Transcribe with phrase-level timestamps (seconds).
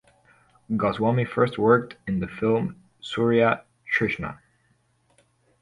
[0.75, 4.39] Goswami first worked in the film "Surya Trishna".